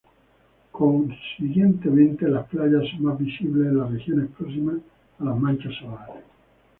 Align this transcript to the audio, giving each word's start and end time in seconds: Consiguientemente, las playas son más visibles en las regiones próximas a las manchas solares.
Consiguientemente, 0.71 2.27
las 2.27 2.47
playas 2.47 2.81
son 2.89 3.03
más 3.03 3.19
visibles 3.19 3.67
en 3.67 3.77
las 3.77 3.91
regiones 3.91 4.31
próximas 4.35 4.77
a 5.19 5.25
las 5.25 5.39
manchas 5.39 5.75
solares. 5.75 6.23